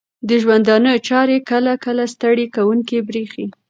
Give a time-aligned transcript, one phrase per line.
[0.27, 3.45] د ژوندانه چارې کله کله ستړې کوونکې بریښې